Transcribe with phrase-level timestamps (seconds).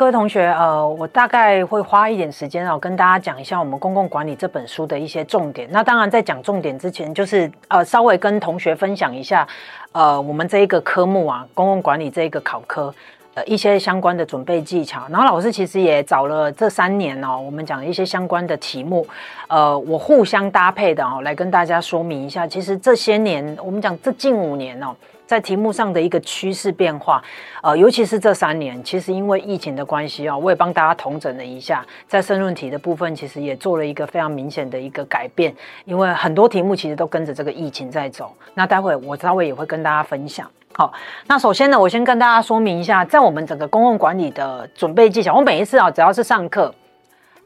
[0.00, 5.68] 各位同学，呃，我大概会花一点时间哦，跟大家讲一下我们公共管理这本书的一些重点。
[5.70, 9.46] 那当然，在讲重点之前，就是呃，稍微跟同学分享一下，
[9.92, 12.94] 呃，我们这一个科目啊，公共管理这一个考科，
[13.34, 15.02] 呃，一些相关的准备技巧。
[15.10, 19.06] 然后老师其实也找了这三年哦，我们讲一些相关的题目，
[19.48, 22.46] 呃，我互相搭配的哦，来跟大家说明一下。
[22.46, 24.96] 其实这些年，我们讲这近五年哦。
[25.30, 27.22] 在题目上的一个趋势变化，
[27.62, 38.34] 呃，尤其是这三年，其实因为疫情的关系啊，我也帮大家统整了一下，在申论题的部分，其实也做了一个非常明显的一个改变，因为很多题目其实都跟着这个疫情在走。
[38.54, 40.50] 那待会我稍微也会跟大家分享。
[40.72, 40.92] 好，
[41.28, 46.74] 那首先呢，我先跟大家说明一下，在我们整个公共管理的准备技巧，我每一次啊，只要是上课，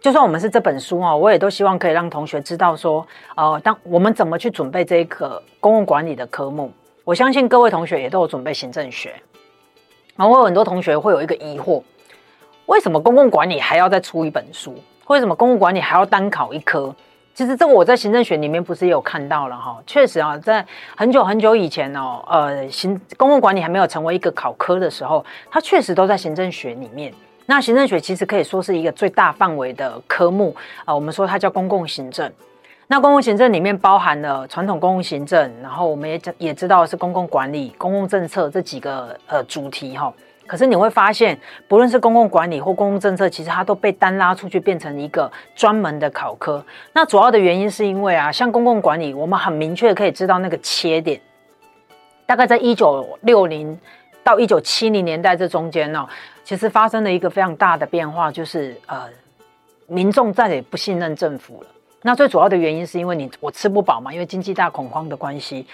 [0.00, 6.72] 就算我们是这本书啊，我也都希望可以让同学知道说，呃，当我们怎么去准备这一个公共管理的科目。
[7.04, 9.14] 我相信各位同学也都有准备行政学，
[10.16, 11.82] 然后我有很多同学会有一个疑惑：
[12.64, 14.74] 为什么公共管理还要再出一本书？
[15.08, 16.94] 为什么公共管理还要单考一科？
[17.34, 20.64] 其实这个我在行政学里面不是也有看到了哈，确实啊，在
[20.96, 27.12] 很久很久以前哦，呃，行公共管理还没有成为一个考科的时候，它确实都在行政学里面。
[27.44, 32.32] 那行政学其实可以说是一个最大范围的科目啊，我们说它叫公共行政。
[32.86, 40.12] 那公共行政里面包含了传统公共行政，然后我们也也知道是公共管理、公共政策这几个呃主题哈。
[40.46, 46.62] 可是你会发现，不论是公共管理或公共政策，其实它都被单拉出去变成一个专门的考科。
[46.92, 51.18] 那主要的原因是因为啊，像公共管理，我们很明确可以知道那个切点，
[52.26, 53.80] 大概在一九六零
[54.22, 56.06] 到一九七零年代这中间呢，
[56.44, 59.08] 其实发生了一个非常大的变化，就是呃，
[59.86, 61.68] 民众再也不信任政府了。
[62.06, 65.66] 那最主要的原因是因为你我吃不饱嘛，因为经济大恐慌的关系，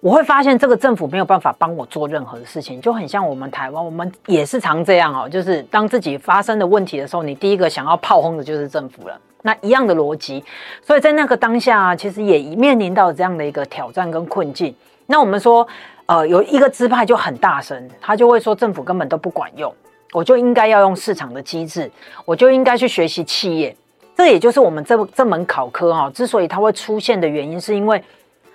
[0.00, 9.16] 我会发现这个政府没有办法帮我做任何的事情，就很像我们台湾，我们也是常这样哦，就是当自己发生的问题的时候，你第一个想要炮轰的就是政府了。
[9.42, 10.42] 那一样的逻辑，
[10.82, 14.74] 所以在那个当下，其实也面临到这样的一个挑战跟困境。
[15.06, 15.64] 那我们说，
[16.06, 19.70] 呃，有一个支派就很大声，他就会说政府根本都不管用，
[20.12, 21.88] 我就应该要用市场的机制，
[22.24, 23.76] 我就应该去学习企业。
[24.16, 28.02] 这也就是我们这这门考科哈，之所以它会出现的原因，是因为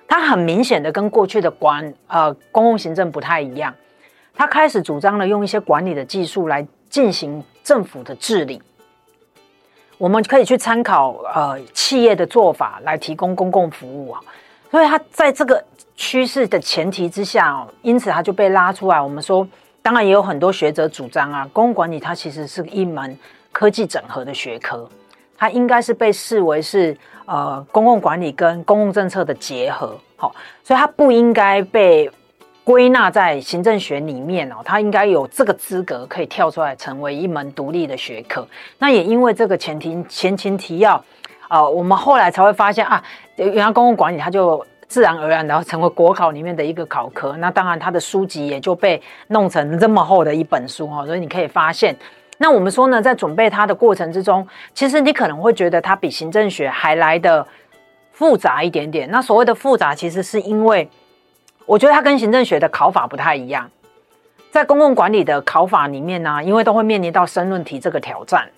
[0.07, 3.73] 它很明显的跟过去的管呃公共行政不太一样，
[4.33, 8.61] 它开始主张了用一些管理的技术来进行政府的治理。
[9.97, 14.21] 我们可以去参考呃企业的做法来提供公共服务啊，
[14.71, 15.61] 所以它在这个
[15.97, 19.01] 趋势的前提之下哦，因此它就被拉出来。
[19.01, 19.45] 我们说，
[19.81, 23.17] 当然也有很多学者主张啊，公共管理它其实是一门
[23.51, 24.89] 科技整合的学科。
[25.39, 26.95] 它应该是被视为是
[27.25, 32.11] 呃公共管理跟公共政策的结合，好，所以它不应该被
[32.65, 38.45] 归纳在行政学里面哦，它应该有这个资格可以跳出来成为一门独立的学科。
[38.77, 41.01] 那也因为这个前提前情提要，
[41.47, 43.01] 呃，我们后来才会发现啊，
[43.37, 47.37] 原来公共管理它就自然而然然后成为国考里面的一个考科。
[47.37, 51.95] 那当然它的书籍也就被弄成这么厚的一本书哈，所以你可以发现。
[52.41, 57.45] 那我们说呢，在准备它的过程之中，其实你可能会觉得它比行政学还来的
[58.13, 59.11] 复杂一点点。
[59.11, 60.89] 那所谓的复杂，其实是因为
[61.65, 63.69] 我觉得它跟行政学的考法不太一样。
[64.51, 68.49] 在公共管理的考法里面呢，因为都会面临到申论题这个挑战。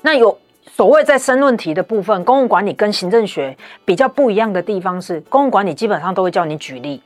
[0.00, 3.54] 那有所谓在申论题的部分，公共管理跟行政学
[3.84, 7.02] 比较不一样的地方是，公共管理基本上都会叫你举例。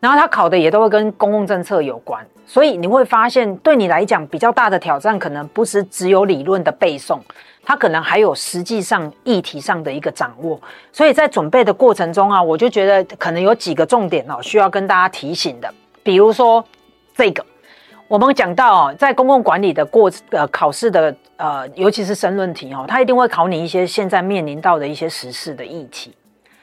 [0.00, 7.20] 然后他考的也都会跟公共政策有关，所以你会发现，对你来讲比较大的挑战，可能不是只有理论的背诵，
[7.62, 10.58] 它可能还有实际上议题上的一个掌握。
[10.90, 15.70] 所以在准备的过程中啊，我就觉得可能有几个重点哦，需要跟大家提醒的。
[16.02, 16.64] 比如说
[17.14, 17.44] 这个，
[18.08, 26.16] 我们讲到哦，在公共管理的过呃考试的呃，尤其是申论题哦，它一定会考你一些现在面临到的一些时事的议题。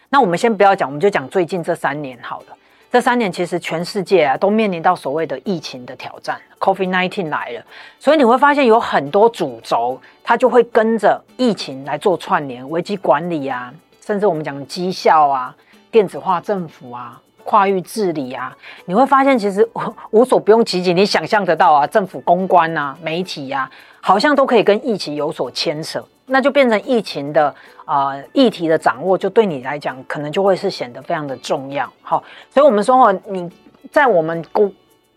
[0.09, 2.57] 那我们先不要讲，我们就讲最近这三年好了。
[2.97, 7.63] 这三年其实全世界啊都面临到所谓的疫情的挑战，COVID-19 来了，
[7.99, 13.71] 所以你会发现有很多主轴，它就会跟着疫情来做串联，危机管理啊，
[14.03, 15.55] 甚至我们讲绩效啊，
[15.91, 19.69] 电子化政府啊，跨域治理啊，你会发现其实
[20.09, 23.71] 无所不用其极，你想象得到啊，政府公关啊，媒体呀、啊，
[24.01, 26.03] 好像都可以跟疫情有所牵扯。
[26.29, 27.47] 那就变成疫情的
[27.85, 31.91] 啊、呃、议题的掌握，就对你来讲可能就会是显得非常的重要。
[32.01, 33.49] 好，所以我们说哦，你
[33.89, 34.71] 在我们公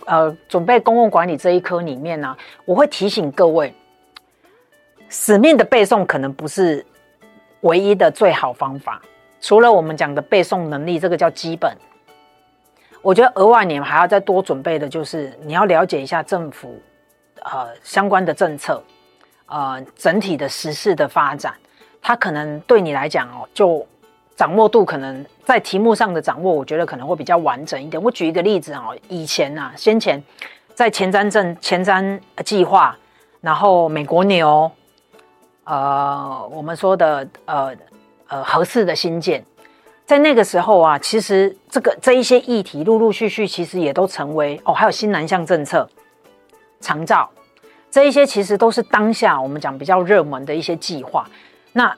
[0.06, 3.74] 呃准备公共管理这一科里面呢、我会提醒各位，
[5.08, 6.86] 死命的背诵可能不是
[7.62, 9.02] 唯一的最好方法。
[9.40, 11.76] 除了我们讲的背诵能力，这个叫基本，
[13.02, 16.80] 我觉得额外你们还要再多准备的就是你要了解一下政府
[17.42, 18.80] 呃相关的政策，
[19.50, 21.52] 呃整体的时事的发展，
[22.00, 23.86] 它可能对你来讲哦，就
[24.34, 28.02] 掌握度可能在题目上的掌握，我觉得可能会比较完整一点。
[28.02, 30.22] 我举一个例子哦，以前啊，先前
[30.74, 32.96] 在前瞻政前瞻计划，
[33.42, 34.70] 然后美国牛，
[35.64, 37.76] 呃，我们说的呃
[38.28, 39.44] 呃合适的新建。
[40.06, 45.88] 在那个时候啊，其实这个这一些议题陆陆续续，其实也都成为哦，还有新南向政策、
[46.80, 47.30] 长照
[47.90, 51.28] 这一些，其实都是当下我们讲比较热门的一些计划。
[51.72, 51.94] 那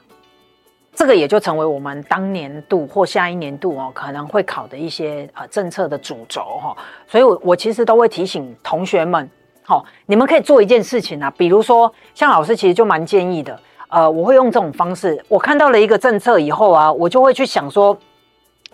[0.95, 6.77] 这个也就成为我们当年度或下一年度哦，可能会考的一些呃政策的主轴哈。
[7.07, 9.29] 所以我我其实都会提醒同学们，
[9.63, 13.59] 好，你们可以做一件事情啊，比如说像老师其实就蛮建议的。
[13.89, 15.23] 呃，我会用这种方式。
[15.29, 17.95] 我看到了一个政策以后啊，我就会去想说，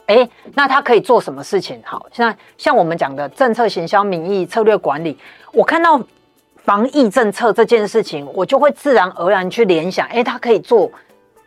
[0.06, 1.82] 哎，那他可以做什么事情？
[1.84, 5.18] 好，现在像我们讲的政策行销、民意策略管理，
[5.52, 6.00] 我看到
[6.68, 10.92] 防疫政策这件事情，我就会自然而然去联想，哎，它可以做，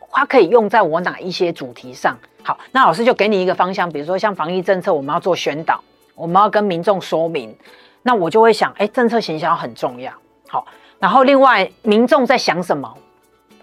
[0.10, 2.18] 它可以用在我哪一些主题上？
[2.42, 5.80] 好，那老师就给你一个方向，比如说像防疫政策，我们要做宣导，
[6.16, 7.56] 我们要跟民众说明，
[8.02, 10.12] 那我就会想，哎，政策行销很重要。
[10.48, 10.66] 好，
[10.98, 12.92] 然后另外民众在想什么？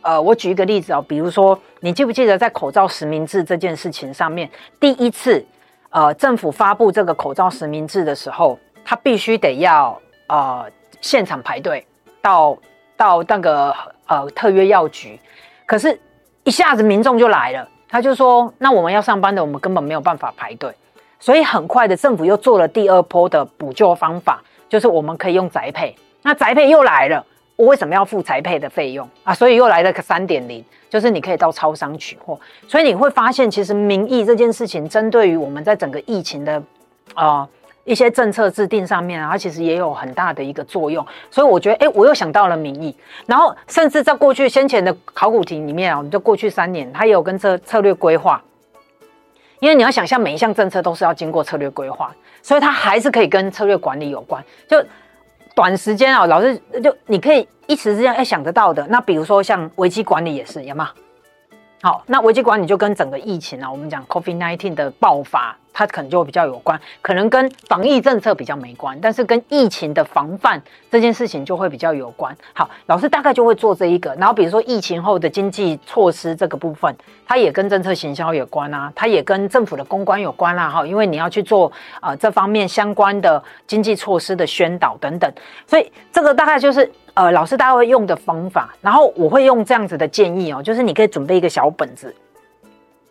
[0.02, 5.44] 呃，我举一个例子哦，比如说，你记不记得在口罩实名制这件事情上面，第一次，
[5.90, 10.64] 呃，政府发布这个口罩实名制的时候，他必须得要呃
[11.00, 11.86] 现场排队
[12.20, 12.56] 到
[12.96, 13.74] 到那个
[14.06, 15.18] 呃特约药局，
[15.66, 15.98] 可是，
[16.44, 20.72] 一下子民众就来了，他就说，那我们要上班的，我们根本没有办法排队，
[21.18, 27.24] 所以很快的，政府又做了第二波的补救方法，就是我们可以用宅配，那宅配又来了。
[27.56, 29.34] 我为什么要付宅配的费用啊？
[29.34, 32.38] 所以又来了个三点零，就是你可以到超商取货。
[32.68, 36.52] 所以你会发现，其实民意这件事情，针对于我们在整个疫情的
[37.14, 37.48] 啊、呃、
[37.88, 41.04] 一些政策制定上面，它其实也有很大的一个作用。
[41.30, 42.94] 所以我觉得，哎，我又想到了民意。
[43.26, 48.42] 然后，甚至在过去先前的考古题里面啊，我们就过去三年，它也有跟策策略规划。
[49.60, 54.44] 因为你要想象，每一项政策都是要经过策略规划，所以它还是可以跟策略管理有关。
[54.68, 54.84] 就
[55.54, 60.90] 短时间啊，老师就你可以一时之间哎想得到的，那比如说像危机管理也是，有吗？
[61.82, 65.56] 好，那危机管理就跟整个疫情啊，我们讲 COVID-19 的爆发。
[65.72, 70.60] 它可能就会比较有关，可能跟防疫政策比较没关，但是跟疫情的防范
[70.90, 72.36] 这件事情就会比较有关。
[72.52, 76.94] 好，老师大概就会做这一个，然后比如说疫情后的经济措施这个部分，
[77.26, 81.70] 它也跟政策行销有关啊，它也跟政府的公关有关啦，哈，因为你要去做
[82.02, 85.32] 呃这方面相关的经济措施的宣导等等，
[85.66, 92.14] 所以这个大概就是呃老师大概会用的方法，然后我会用这样子的建议哦，就是你可以准备一个小本子。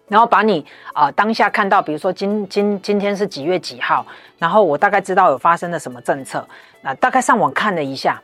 [0.07, 4.05] 然后把你啊、呃、当下看到，比如说今今今天是几月几号，
[4.37, 6.47] 然后我大概知道有发生了什么政策，
[6.81, 8.21] 那大概上网看了一下，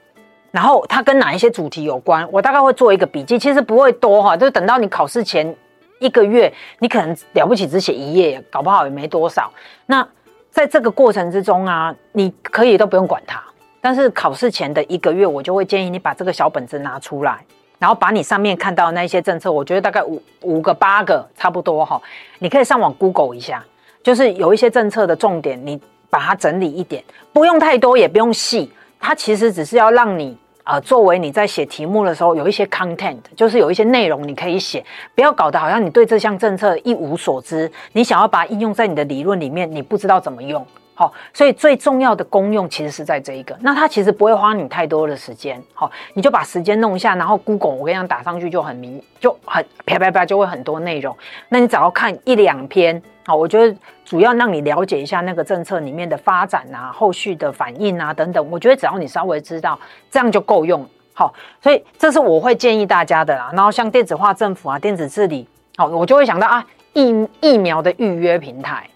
[0.51, 5.55] 然后它跟哪一些主题有关，我大概会做一个笔记，其实不会多哈，就等到你考试前
[5.99, 9.51] 一个月，你可能了不起只写一页，搞不好也没多少。
[9.85, 10.07] 那
[10.49, 13.43] 在这个过程之中啊，你可以都不用管它，
[13.81, 17.43] 但是考试前的一个月，我就会建议你把这个小本子拿出来。
[17.83, 22.01] 然后把你上面看到的那些政策，我觉得大概五五个八个差不多哈，
[22.39, 23.61] 你可以上网 Google 一下，
[24.01, 25.77] 就是有一些政策的重点，你
[26.09, 28.71] 把它整理一点，不用太多，也不用细，
[29.01, 34.81] 它其实只是要让你、呃，作为你在写题目的时候有一些 content，就是有一些内容你可以写，
[35.13, 40.65] 不要搞得好像你对这项政策一无所知，你想要把它应用在你的理论里面，你不知道怎么用。
[40.95, 45.59] 好，所以最重要的功用其实是在这一个，那它其实不会花你太多的时间。
[45.73, 51.17] 好，你就把时间弄一下，然后 Google 我跟你讲打上去就很明，就很啪啪啪就会很多内容。
[51.49, 58.51] 那你只要看一两篇，好，我觉得主要让你了解一下那个政策里面的发展啊、后续的反应啊等等。
[58.51, 59.79] 我觉得只要你稍微知道，
[60.11, 60.87] 这样就够用。
[61.13, 63.49] 好，所以这是我会建议大家的啦。
[63.53, 68.87] 然后像电子化政府啊、电子治理，好，我就会想到啊，疫疫苗的预约平台。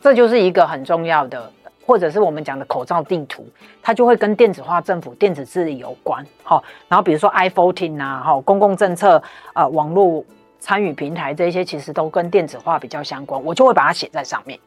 [0.00, 1.52] 这就是一个很重要的，
[1.84, 3.46] 或者是我们讲的口罩地图，
[3.82, 6.24] 它就会跟电子化政府、电子治理有关。
[6.42, 9.22] 好，然后比如说 i14 啊，哈，公共政策、
[9.54, 10.24] 呃，网络
[10.58, 14.58] 参与平台这些，其实都跟电子化比较相关，我就会把它写在上面。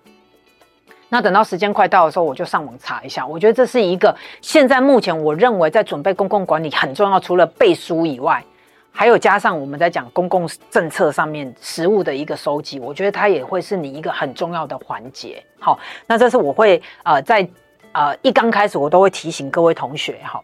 [1.10, 3.26] 那等到时间快到的时候，我就上网查一下。
[3.26, 8.44] 我觉得这是一个现在目前我认为在准备公共管理很重要，除了背书以外。
[8.96, 15.44] 还有加上我们在讲公共政策上面实物的一个收集，我觉得它也会是你一个很重要的环节。
[15.60, 17.46] 好，那这是我会呃在
[17.92, 20.40] 呃一刚开始我都会提醒各位同学哈，